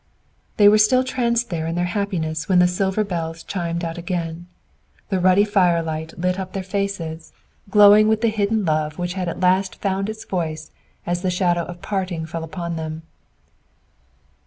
They 0.57 0.67
were 0.67 0.79
still 0.79 1.03
tranced 1.03 1.51
there 1.51 1.67
in 1.67 1.75
their 1.75 1.85
happiness 1.85 2.49
when 2.49 2.57
the 2.57 2.67
silver 2.67 3.03
bells 3.03 3.43
chimed 3.43 3.83
out 3.85 3.99
again. 3.99 4.47
The 5.09 5.19
ruddy 5.19 5.45
fire 5.45 5.83
light 5.83 6.17
lit 6.17 6.39
up 6.39 6.53
their 6.53 6.63
faces, 6.63 7.33
glowing 7.69 8.07
with 8.07 8.21
the 8.21 8.29
hidden 8.29 8.65
love 8.65 8.97
which 8.97 9.13
had 9.13 9.29
at 9.29 9.41
last 9.41 9.75
found 9.75 10.09
its 10.09 10.25
voice 10.25 10.71
as 11.05 11.21
the 11.21 11.29
shadow 11.29 11.65
of 11.65 11.83
parting 11.83 12.25
fell 12.25 12.43
upon 12.43 12.77
them. 12.77 13.03